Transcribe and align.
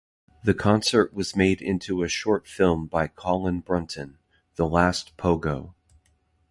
The 0.43 0.55
concert 0.55 1.13
was 1.13 1.35
made 1.35 1.61
into 1.61 2.01
a 2.01 2.07
short 2.07 2.47
film 2.47 2.87
by 2.87 3.05
Colin 3.05 3.59
Brunton, 3.59 4.17
"The 4.55 4.67
Last 4.67 5.15
Pogo". 5.15 5.75